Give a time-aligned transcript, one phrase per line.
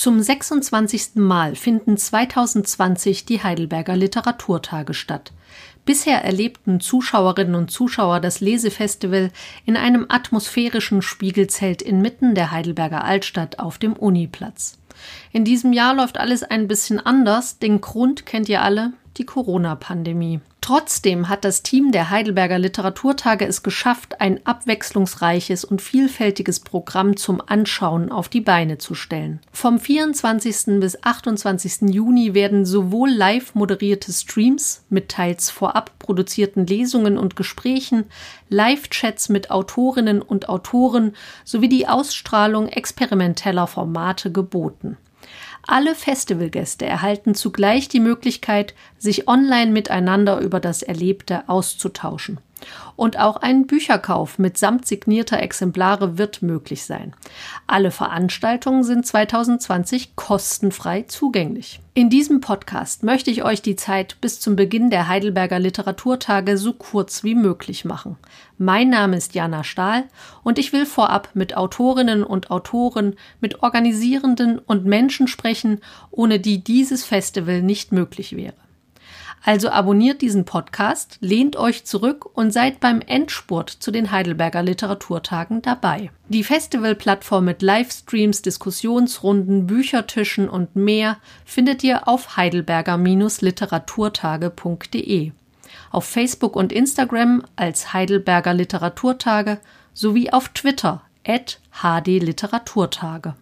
[0.00, 1.16] Zum 26.
[1.16, 5.30] Mal finden 2020 die Heidelberger Literaturtage statt.
[5.84, 9.30] Bisher erlebten Zuschauerinnen und Zuschauer das Lesefestival
[9.66, 14.78] in einem atmosphärischen Spiegelzelt inmitten der Heidelberger Altstadt auf dem Uniplatz.
[15.32, 17.58] In diesem Jahr läuft alles ein bisschen anders.
[17.58, 20.40] Den Grund kennt ihr alle, die Corona-Pandemie.
[20.70, 27.42] Trotzdem hat das Team der Heidelberger Literaturtage es geschafft, ein abwechslungsreiches und vielfältiges Programm zum
[27.44, 29.40] Anschauen auf die Beine zu stellen.
[29.50, 30.78] Vom 24.
[30.78, 31.92] bis 28.
[31.92, 38.04] Juni werden sowohl live moderierte Streams mit teils vorab produzierten Lesungen und Gesprächen,
[38.48, 44.98] Live-Chats mit Autorinnen und Autoren sowie die Ausstrahlung experimenteller Formate geboten.
[45.66, 52.38] Alle Festivalgäste erhalten zugleich die Möglichkeit, sich online miteinander über das Erlebte auszutauschen.
[52.96, 57.14] Und auch ein Bücherkauf mit samt signierter Exemplare wird möglich sein.
[57.66, 61.80] Alle Veranstaltungen sind 2020 kostenfrei zugänglich.
[61.94, 66.72] In diesem Podcast möchte ich euch die Zeit bis zum Beginn der Heidelberger Literaturtage so
[66.72, 68.16] kurz wie möglich machen.
[68.58, 70.04] Mein Name ist Jana Stahl
[70.42, 75.80] und ich will vorab mit Autorinnen und Autoren, mit Organisierenden und Menschen sprechen,
[76.10, 78.54] ohne die dieses Festival nicht möglich wäre.
[79.42, 85.62] Also abonniert diesen Podcast, lehnt euch zurück und seid beim Endspurt zu den Heidelberger Literaturtagen
[85.62, 86.10] dabei.
[86.28, 95.32] Die Festivalplattform mit Livestreams, Diskussionsrunden, Büchertischen und mehr findet ihr auf heidelberger-literaturtage.de.
[95.90, 99.58] Auf Facebook und Instagram als Heidelberger Literaturtage
[99.94, 103.34] sowie auf Twitter at HD Literaturtage.